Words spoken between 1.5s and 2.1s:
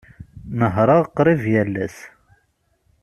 yal ass.